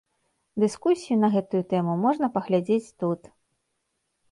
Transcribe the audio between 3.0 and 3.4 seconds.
тут.